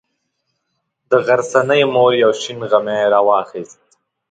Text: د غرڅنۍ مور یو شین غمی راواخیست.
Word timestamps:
د 1.09 1.11
غرڅنۍ 1.25 1.81
مور 1.93 2.11
یو 2.23 2.31
شین 2.41 2.59
غمی 2.69 3.01
راواخیست. 3.13 3.79